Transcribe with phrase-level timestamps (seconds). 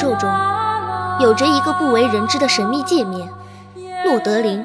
[0.00, 0.30] 宙中，
[1.20, 3.30] 有着一个不为人知的神秘界面——
[4.06, 4.64] 诺德林。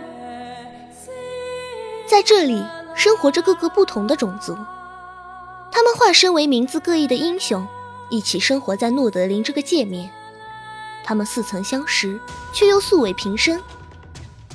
[2.08, 2.64] 在这里
[2.96, 4.56] 生活着各个不同的种族，
[5.74, 7.68] 他们化身为名字各异的英雄，
[8.10, 10.10] 一起生活在诺德林这个界面。
[11.04, 12.18] 他们似曾相识，
[12.54, 13.62] 却又素未平生。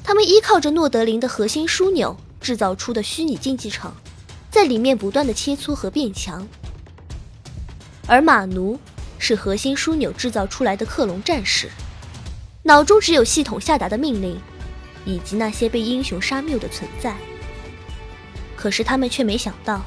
[0.02, 3.94] 他们依靠着诺德林的核心枢纽制造出的虚拟竞技场，
[4.50, 6.48] 在里面不断的切磋和变强。
[8.06, 8.78] 而马奴
[9.20, 11.68] 是核心枢纽制造出来的克隆战士，
[12.62, 14.40] 脑中只有系统下达的命令，
[15.04, 17.14] 以及那些被英雄杀谬的存在。
[18.56, 19.82] 可是他们却没想到，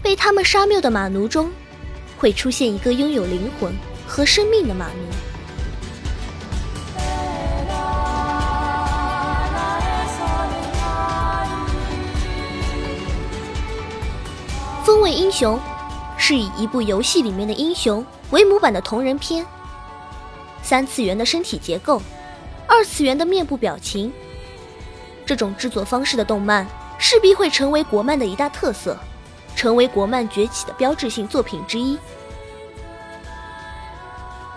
[0.00, 1.50] 被他们杀谬的马奴中，
[2.16, 3.74] 会出现一个拥有灵魂
[4.06, 4.92] 和生命的马奴。
[14.84, 15.60] 风味英雄。
[16.18, 19.46] 是以一部游戏里面的英雄为模板的同人片，
[20.62, 22.02] 三次元的身体结构，
[22.66, 24.12] 二次元的面部表情，
[25.24, 26.66] 这种制作方式的动漫
[26.98, 28.98] 势必会成为国漫的一大特色，
[29.54, 31.98] 成为国漫崛起的标志性作品之一。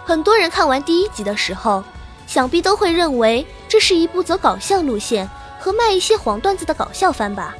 [0.03, 1.83] 很多人看完第一集的时候，
[2.25, 7.55] 想必都会认为这是一部走搞笑路线和卖一些黄段子的搞笑番吧。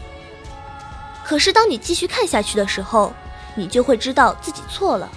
[1.24, 3.14] 可是当你继续看下去的时候，
[3.54, 5.08] 你就会知道自己错了。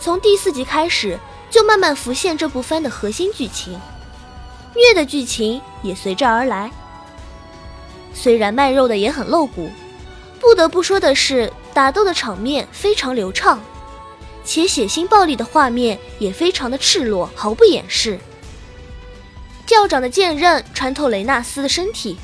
[0.00, 1.18] 从第四集开始，
[1.50, 3.78] 就慢慢浮现这部番的核心剧情，
[4.74, 6.70] 虐的剧情也随之而来。
[8.14, 9.70] 虽然卖肉的也很露骨，
[10.40, 13.62] 不得不说的是，打斗的场面非常流畅，
[14.42, 18.18] 且血腥暴力的画面也非常的赤裸，毫不掩饰。
[19.66, 22.16] 教长的剑刃穿透雷纳斯的身体，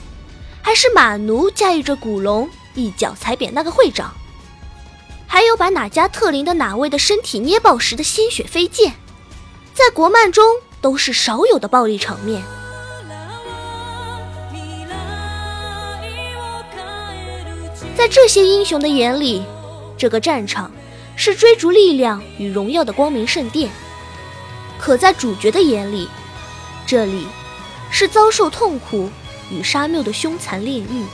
[0.63, 4.15] 还是马奴驾驭着古龙一脚踩扁那个会长。
[5.27, 8.93] 还有把哪家特林的哪位的身体捏爆时的鲜血飞溅，
[9.75, 10.45] 在国漫中
[10.81, 12.43] 都是少有的暴力场面。
[17.97, 19.43] 在这些英雄的眼里，
[19.99, 20.71] 这个战场
[21.17, 23.69] 是追逐力量与荣耀的光明圣殿；
[24.79, 26.09] 可在主角的眼里，
[26.87, 27.27] 这里
[27.91, 29.11] 是遭受痛苦
[29.51, 31.05] 与杀戮的凶残炼狱。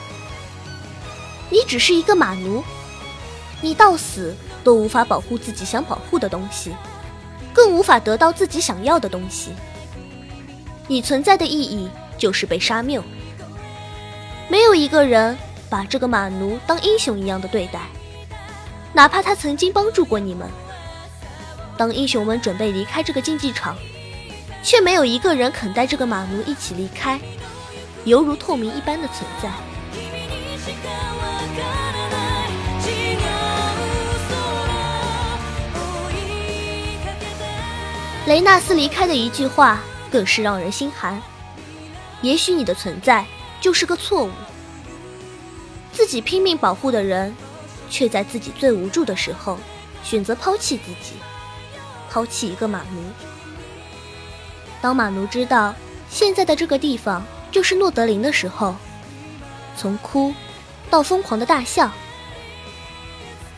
[1.51, 2.63] 你只是一个马奴。
[3.63, 6.75] 你到死都无法保护自己想保护的东西，
[7.55, 9.53] 更无法得到自己想要的东西。
[10.89, 13.03] 你存在的意义就是被杀谬。
[14.49, 15.39] 没有一个人
[15.71, 17.81] 把这个马奴当英雄一样的对待，
[18.93, 20.47] 哪怕他曾经帮助过你们。
[21.79, 23.77] 当英雄们准备离开这个竞技场，
[24.63, 27.19] 却没有一个人肯带这个马奴一起离开，
[28.05, 29.49] 犹如透明一般的存在。
[38.25, 41.21] 雷纳斯离开的一句话更是让人心寒。
[42.21, 43.27] 也许你的存在
[43.61, 44.31] 就是个错误。
[45.93, 47.35] 自己拼命保护的人，
[47.91, 49.59] 却在自己最无助的时候
[50.05, 51.17] 选择抛弃自己，
[52.09, 53.03] 抛弃一个马奴。
[54.81, 55.75] 当马奴知道
[56.09, 58.77] 现在的这个地方就是诺德林的时候，
[59.77, 60.33] 从哭
[60.89, 61.91] 到疯狂的大笑。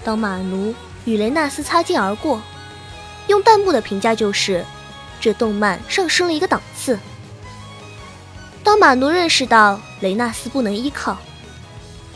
[0.03, 2.41] 当马奴与雷纳斯擦肩而过。
[3.29, 4.65] 用弹幕的评价就是，
[5.21, 6.99] 这动漫上升了一个档次。
[8.63, 11.19] 当马奴认识到雷纳斯不能依靠，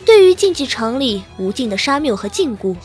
[0.04, 2.76] 对于竞技场里无尽的杀谬和禁锢，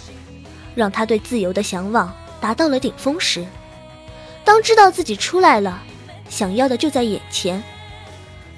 [0.75, 3.45] 让他对自由的向往达到了顶峰时，
[4.43, 5.81] 当知道自己出来了，
[6.29, 7.63] 想要的就在眼前，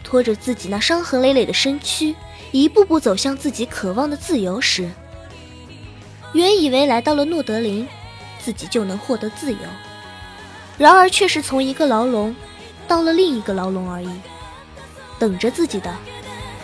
[0.04, 2.16] 拖着自己那伤痕累累的身躯，
[2.52, 4.90] 一步步走向自己渴望的自由时，
[6.34, 7.88] 原以为来到了诺德林。
[8.46, 9.58] 自己就能获得自由，
[10.78, 12.36] 然而却是从一个牢笼
[12.88, 14.10] 到了另一个牢笼而已。
[15.18, 15.92] 等着自己的，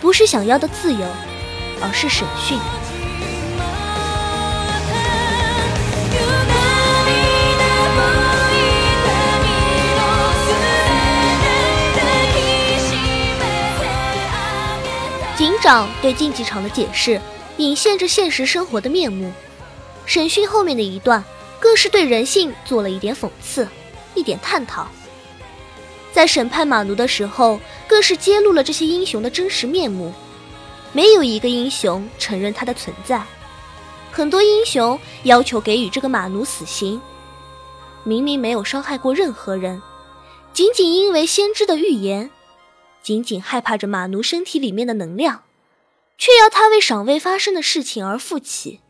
[0.00, 1.04] 不是想要的自由，
[1.80, 2.56] 而是审讯。
[15.36, 17.20] 警长对竞技场的解释，
[17.56, 19.32] 隐现着现实生活的面目。
[20.06, 21.24] 审讯后面的一段。
[21.62, 23.68] 更是对人性做了一点讽刺，
[24.16, 24.88] 一点探讨。
[26.10, 30.12] 在审判马奴的时候，更是揭露了这些英雄的真实面目。
[30.92, 33.24] 没有一个英雄承认他的存在，
[34.10, 37.00] 很多英雄要求给予这个马奴死刑。
[38.02, 39.80] 明明没有伤害过任何人，
[40.52, 42.28] 仅仅因为先知的预言，
[43.04, 45.44] 仅仅害怕着马奴身体里面的能量，
[46.18, 48.80] 却要他为尚未发生的事情而负起。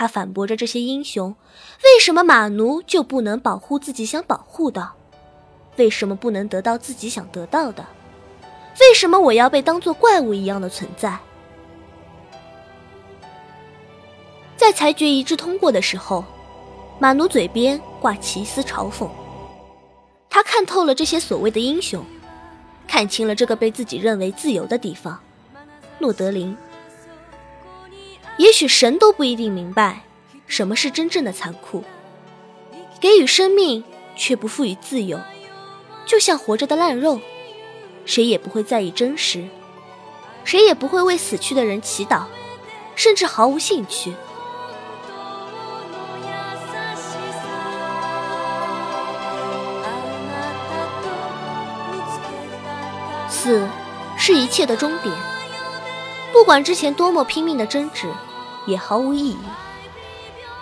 [0.00, 1.36] 他反驳着这些英雄：
[1.84, 4.92] 为什么马奴就不能保护自己想保护的？
[5.76, 7.84] 为什么不能得到自己想得到的？
[8.80, 11.18] 为什么我要被当做怪物一样的存在？
[14.56, 16.24] 在裁决一致通过的时候，
[16.98, 19.06] 马奴嘴边挂起一丝嘲讽。
[20.30, 22.02] 他看透了这些所谓的英雄，
[22.88, 25.20] 看清了这个被自己认为自由的地方——
[26.00, 26.56] 诺德林。
[28.40, 30.00] 也许神都不一定明白
[30.46, 31.84] 什么是真正的残酷，
[32.98, 33.84] 给予生命
[34.16, 35.20] 却不赋予自由，
[36.06, 37.20] 就像活着的烂肉，
[38.06, 39.46] 谁也不会在意真实，
[40.42, 42.22] 谁也不会为死去的人祈祷，
[42.96, 44.14] 甚至毫无兴趣。
[53.28, 53.68] 死
[54.16, 55.14] 是一切的终点，
[56.32, 58.08] 不管之前多么拼命的争执。
[58.66, 59.38] 也毫无意义，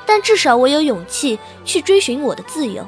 [0.07, 2.87] 但至少我有勇气去追寻我的自由，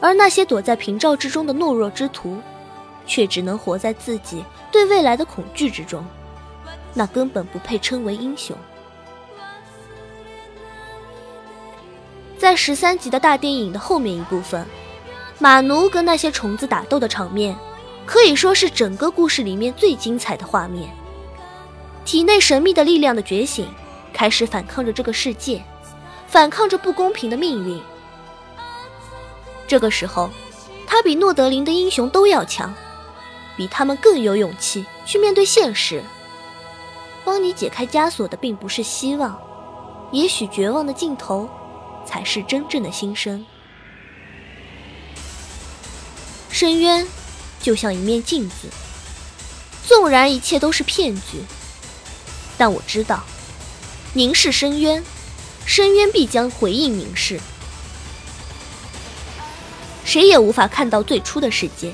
[0.00, 2.38] 而那些躲在屏障之中的懦弱之徒，
[3.06, 6.04] 却只能活在自己对未来的恐惧之中，
[6.94, 8.56] 那根本不配称为英雄。
[12.38, 14.66] 在十三集的大电影的后面一部分，
[15.38, 17.56] 马奴跟那些虫子打斗的场面，
[18.06, 20.88] 可以说是整个故事里面最精彩的画面。
[22.04, 23.66] 体内神秘的力量的觉醒。
[24.14, 25.62] 开始反抗着这个世界，
[26.28, 27.82] 反抗着不公平的命运。
[29.66, 30.30] 这个时候，
[30.86, 32.72] 他比诺德林的英雄都要强，
[33.56, 36.02] 比他们更有勇气去面对现实。
[37.24, 39.36] 帮你解开枷锁的并不是希望，
[40.12, 41.48] 也许绝望的尽头，
[42.06, 43.44] 才是真正的心声。
[46.50, 47.04] 深渊
[47.60, 48.68] 就像一面镜子，
[49.86, 51.42] 纵然一切都是骗局，
[52.56, 53.24] 但我知道。
[54.16, 55.02] 凝视深渊，
[55.66, 57.40] 深渊必将回应凝视。
[60.04, 61.92] 谁也无法看到最初的世界，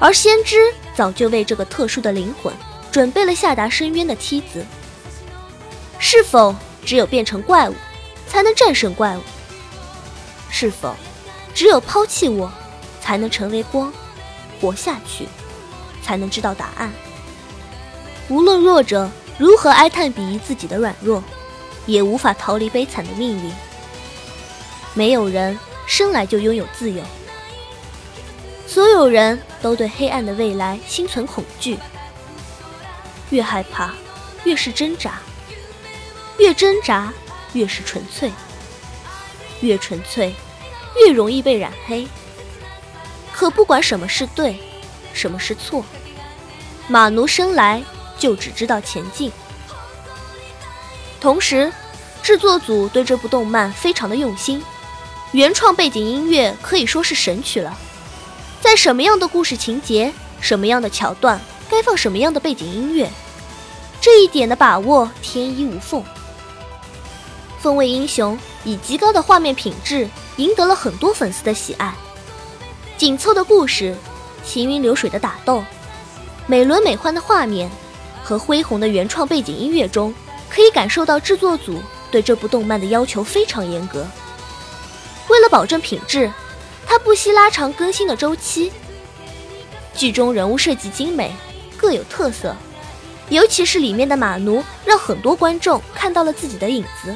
[0.00, 2.52] 而先知早就为这个特殊的灵魂
[2.90, 4.66] 准备了下达深渊的梯子。
[6.00, 6.52] 是否
[6.84, 7.74] 只有变成怪物，
[8.26, 9.20] 才能战胜怪物？
[10.50, 10.96] 是否
[11.54, 12.50] 只有抛弃我，
[13.00, 13.92] 才能成为光，
[14.60, 15.28] 活下去，
[16.02, 16.92] 才能知道答案？
[18.28, 19.08] 无论弱者。
[19.36, 21.22] 如何哀叹鄙夷自己的软弱，
[21.86, 23.52] 也无法逃离悲惨的命运。
[24.94, 27.02] 没有人生来就拥有自由，
[28.66, 31.78] 所有人都对黑暗的未来心存恐惧。
[33.30, 33.92] 越害怕，
[34.44, 35.10] 越是挣扎；
[36.38, 37.12] 越挣扎，
[37.54, 38.30] 越是纯粹；
[39.60, 40.32] 越纯粹，
[40.96, 42.06] 越容易被染黑。
[43.32, 44.60] 可不管什么是对，
[45.12, 45.84] 什么是错，
[46.86, 47.82] 马奴生来。
[48.18, 49.30] 就只知道前进。
[51.20, 51.72] 同时，
[52.22, 54.62] 制作组对这部动漫非常的用心，
[55.32, 57.76] 原创背景音乐可以说是神曲了。
[58.60, 63.10] 在什么样的故事情节、什么样的桥段，该放什么样的背景音乐，
[64.00, 66.02] 这一点的把握天衣无缝。
[67.58, 71.94] 风味英雄以极高的画面品质赢得了很多粉丝的喜爱，
[72.98, 73.96] 紧凑的故事，
[74.44, 75.64] 行云流水的打斗，
[76.46, 77.70] 美轮美奂的画面。
[78.24, 80.12] 和恢宏的原创背景音乐中，
[80.48, 81.78] 可以感受到制作组
[82.10, 84.06] 对这部动漫的要求非常严格。
[85.28, 86.32] 为了保证品质，
[86.86, 88.72] 他不惜拉长更新的周期。
[89.94, 91.32] 剧中人物设计精美，
[91.76, 92.56] 各有特色，
[93.28, 97.14] 尤其是里面的马奴，让很多观众看到了自己的影子。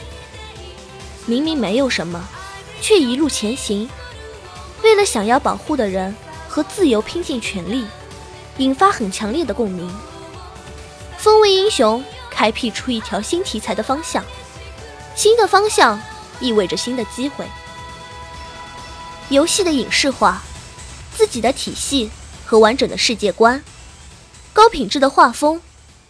[1.25, 2.23] 明明没有什么，
[2.81, 3.89] 却一路前行，
[4.83, 6.15] 为了想要保护的人
[6.49, 7.87] 和自由拼尽全力，
[8.59, 9.91] 引发很强烈的共鸣。
[11.29, 14.25] 风味英雄开辟出一条新题材的方向，
[15.15, 16.01] 新的方向
[16.41, 17.45] 意味着新的机会。
[19.29, 20.41] 游戏的影视化，
[21.15, 22.11] 自己的体系
[22.47, 23.63] 和完整的世界观，
[24.55, 25.61] 高品质的画风，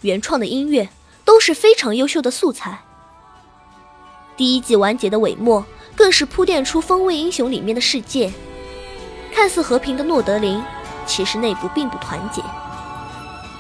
[0.03, 0.89] 原创的音乐
[1.25, 2.79] 都是非常优秀的素材。
[4.37, 8.33] 第一季完结的尾末，更是铺垫出风味英雄里面的世界。
[9.35, 10.63] 看似和平的诺德林，
[11.09, 12.41] 其实内部并不团结。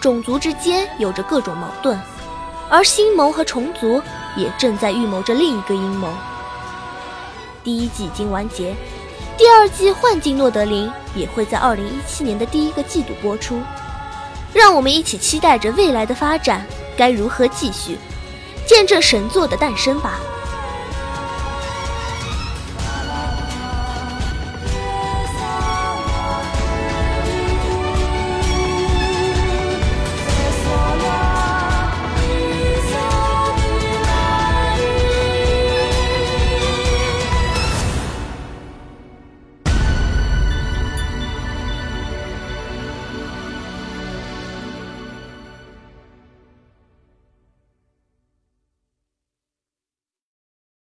[0.00, 1.98] 种族之间有着各种矛盾，
[2.68, 4.00] 而星盟和虫族
[4.36, 6.08] 也正在预谋着另一个阴谋。
[7.64, 8.74] 第一季已经完结，
[9.36, 13.60] 第二季《幻境诺德林》也会在二零一七年的第一个季度播出。
[14.54, 16.64] 让我们一起期待着未来的发展
[16.96, 17.98] 该如何继续，
[18.66, 20.18] 见证神作的诞生吧。